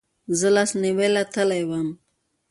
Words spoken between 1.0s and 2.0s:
له تلی وم